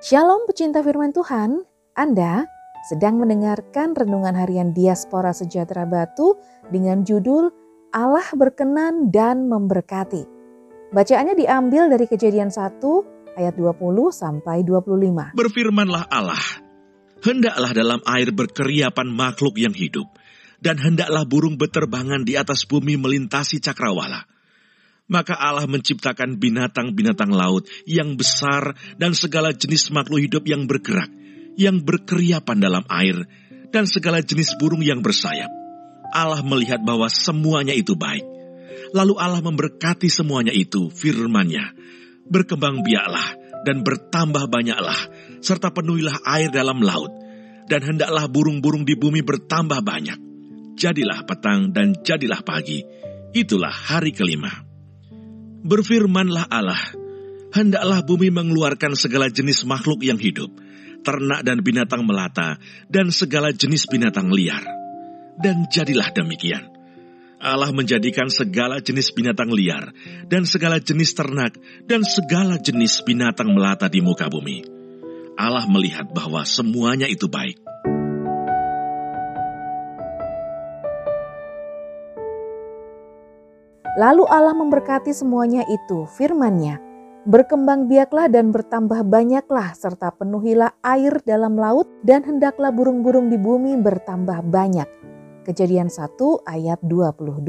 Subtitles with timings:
[0.00, 1.60] Shalom pecinta firman Tuhan,
[1.92, 2.48] Anda
[2.88, 6.40] sedang mendengarkan renungan harian Diaspora Sejahtera Batu
[6.72, 7.52] dengan judul
[7.92, 10.24] Allah berkenan dan memberkati.
[10.96, 12.80] Bacaannya diambil dari kejadian 1
[13.36, 13.76] ayat 20
[14.08, 15.36] sampai 25.
[15.36, 16.64] Berfirmanlah Allah,
[17.20, 20.08] hendaklah dalam air berkeriapan makhluk yang hidup,
[20.64, 24.24] dan hendaklah burung beterbangan di atas bumi melintasi cakrawala
[25.10, 31.10] maka Allah menciptakan binatang-binatang laut yang besar dan segala jenis makhluk hidup yang bergerak,
[31.58, 33.26] yang berkeriapan dalam air,
[33.74, 35.50] dan segala jenis burung yang bersayap.
[36.14, 38.22] Allah melihat bahwa semuanya itu baik.
[38.94, 41.74] Lalu Allah memberkati semuanya itu, firman-Nya,
[42.26, 43.34] berkembang biaklah
[43.66, 44.98] dan bertambah banyaklah,
[45.42, 47.10] serta penuhilah air dalam laut,
[47.66, 50.18] dan hendaklah burung-burung di bumi bertambah banyak.
[50.74, 52.82] Jadilah petang dan jadilah pagi,
[53.34, 54.69] itulah hari kelima.
[55.60, 56.80] Berfirmanlah Allah,
[57.52, 60.48] hendaklah bumi mengeluarkan segala jenis makhluk yang hidup,
[61.04, 62.56] ternak dan binatang melata,
[62.88, 64.64] dan segala jenis binatang liar.
[65.36, 66.64] Dan jadilah demikian.
[67.40, 69.92] Allah menjadikan segala jenis binatang liar,
[70.28, 74.64] dan segala jenis ternak, dan segala jenis binatang melata di muka bumi.
[75.40, 77.69] Allah melihat bahwa semuanya itu baik.
[83.98, 86.90] Lalu Allah memberkati semuanya itu, firman-Nya,
[87.28, 93.76] Berkembang biaklah dan bertambah banyaklah, serta penuhilah air dalam laut, dan hendaklah burung-burung di bumi
[93.76, 94.88] bertambah banyak.
[95.44, 96.16] Kejadian 1
[96.48, 97.44] ayat 22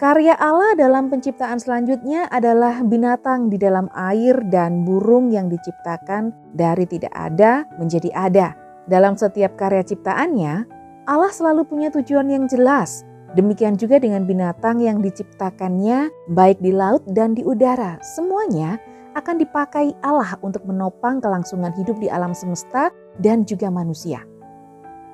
[0.00, 6.88] Karya Allah dalam penciptaan selanjutnya adalah binatang di dalam air dan burung yang diciptakan dari
[6.88, 8.56] tidak ada menjadi ada.
[8.88, 10.64] Dalam setiap karya ciptaannya,
[11.04, 17.00] Allah selalu punya tujuan yang jelas, Demikian juga dengan binatang yang diciptakannya baik di laut
[17.16, 17.96] dan di udara.
[18.04, 18.76] Semuanya
[19.16, 22.92] akan dipakai Allah untuk menopang kelangsungan hidup di alam semesta
[23.24, 24.20] dan juga manusia.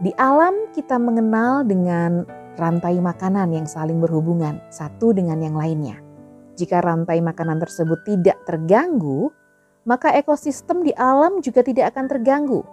[0.03, 2.27] Di alam kita mengenal dengan
[2.59, 5.99] rantai makanan yang saling berhubungan satu dengan yang lainnya.
[6.59, 9.31] Jika rantai makanan tersebut tidak terganggu,
[9.87, 12.67] maka ekosistem di alam juga tidak akan terganggu.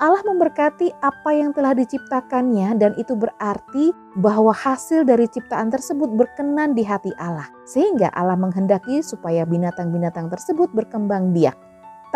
[0.00, 6.72] Allah memberkati apa yang telah diciptakannya dan itu berarti bahwa hasil dari ciptaan tersebut berkenan
[6.72, 7.44] di hati Allah.
[7.68, 11.52] Sehingga Allah menghendaki supaya binatang-binatang tersebut berkembang biak.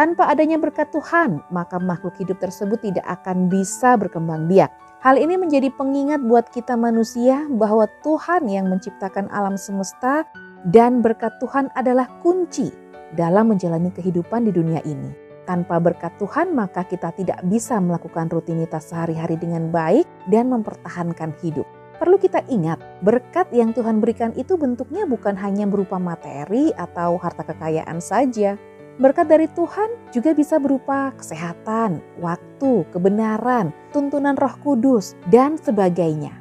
[0.00, 4.72] Tanpa adanya berkat Tuhan, maka makhluk hidup tersebut tidak akan bisa berkembang biak.
[5.04, 10.24] Hal ini menjadi pengingat buat kita manusia bahwa Tuhan yang menciptakan alam semesta
[10.72, 12.72] dan berkat Tuhan adalah kunci
[13.12, 15.33] dalam menjalani kehidupan di dunia ini.
[15.44, 21.68] Tanpa berkat Tuhan, maka kita tidak bisa melakukan rutinitas sehari-hari dengan baik dan mempertahankan hidup.
[22.00, 27.44] Perlu kita ingat, berkat yang Tuhan berikan itu bentuknya bukan hanya berupa materi atau harta
[27.44, 28.56] kekayaan saja.
[28.96, 36.34] Berkat dari Tuhan juga bisa berupa kesehatan, waktu, kebenaran, tuntunan Roh Kudus, dan sebagainya.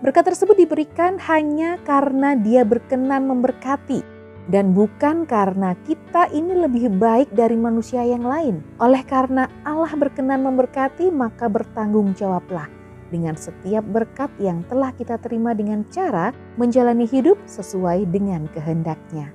[0.00, 4.15] Berkat tersebut diberikan hanya karena Dia berkenan memberkati,
[4.46, 8.62] dan bukan karena kita ini lebih baik dari manusia yang lain.
[8.78, 12.70] Oleh karena Allah berkenan memberkati, maka bertanggung jawablah
[13.10, 19.30] dengan setiap berkat yang telah kita terima dengan cara menjalani hidup sesuai dengan kehendaknya.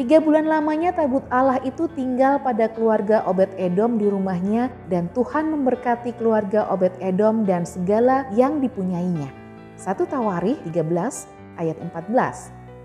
[0.00, 5.52] Tiga bulan lamanya tabut Allah itu tinggal pada keluarga Obed Edom di rumahnya dan Tuhan
[5.52, 9.28] memberkati keluarga Obed Edom dan segala yang dipunyainya.
[9.76, 10.88] Satu Tawarih 13
[11.60, 12.59] ayat 14.